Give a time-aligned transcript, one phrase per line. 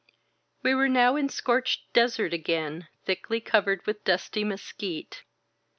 [0.63, 5.21] We were now in scorched desert again, thickly covered with dusty mesquite.